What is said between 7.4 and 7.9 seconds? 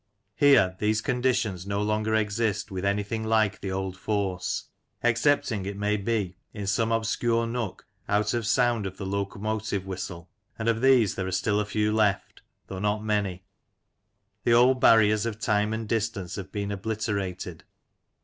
nook